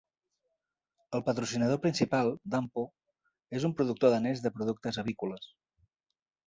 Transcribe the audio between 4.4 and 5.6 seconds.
de productes avícoles.